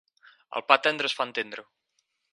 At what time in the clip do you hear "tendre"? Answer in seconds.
0.87-1.09